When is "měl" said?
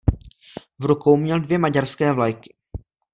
1.17-1.39